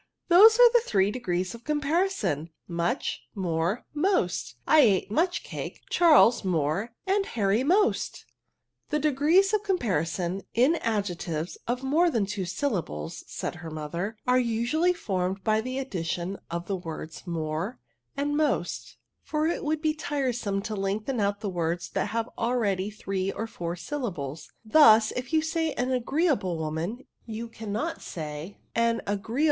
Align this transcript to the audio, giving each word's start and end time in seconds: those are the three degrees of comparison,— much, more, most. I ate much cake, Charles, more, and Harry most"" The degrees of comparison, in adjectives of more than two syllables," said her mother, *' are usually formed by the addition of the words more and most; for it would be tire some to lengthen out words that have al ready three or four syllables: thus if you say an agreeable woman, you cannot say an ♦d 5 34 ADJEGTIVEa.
those 0.29 0.57
are 0.57 0.73
the 0.73 0.81
three 0.83 1.11
degrees 1.11 1.53
of 1.53 1.63
comparison,— 1.63 2.49
much, 2.67 3.21
more, 3.35 3.85
most. 3.93 4.55
I 4.67 4.79
ate 4.79 5.11
much 5.11 5.43
cake, 5.43 5.81
Charles, 5.91 6.43
more, 6.43 6.93
and 7.05 7.23
Harry 7.27 7.63
most"" 7.63 8.25
The 8.89 8.97
degrees 8.97 9.53
of 9.53 9.61
comparison, 9.61 10.41
in 10.55 10.73
adjectives 10.77 11.55
of 11.67 11.83
more 11.83 12.09
than 12.09 12.25
two 12.25 12.45
syllables," 12.45 13.23
said 13.27 13.57
her 13.57 13.69
mother, 13.69 14.17
*' 14.21 14.25
are 14.25 14.39
usually 14.39 14.91
formed 14.91 15.43
by 15.43 15.61
the 15.61 15.77
addition 15.77 16.39
of 16.49 16.65
the 16.65 16.75
words 16.77 17.27
more 17.27 17.79
and 18.17 18.35
most; 18.35 18.97
for 19.21 19.45
it 19.45 19.63
would 19.63 19.83
be 19.83 19.93
tire 19.93 20.33
some 20.33 20.63
to 20.63 20.75
lengthen 20.75 21.19
out 21.19 21.43
words 21.45 21.89
that 21.91 22.07
have 22.07 22.27
al 22.39 22.55
ready 22.55 22.89
three 22.89 23.31
or 23.31 23.45
four 23.45 23.75
syllables: 23.75 24.51
thus 24.65 25.11
if 25.11 25.31
you 25.31 25.43
say 25.43 25.73
an 25.73 25.91
agreeable 25.91 26.57
woman, 26.57 27.05
you 27.27 27.47
cannot 27.47 28.01
say 28.01 28.57
an 28.73 28.95
♦d 28.95 28.97
5 29.01 29.05
34 29.05 29.15
ADJEGTIVEa. 29.15 29.39